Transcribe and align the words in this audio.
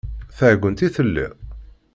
D 0.27 0.31
taɛeggunt 0.37 0.85
i 0.85 0.89
telliḍ? 0.95 1.33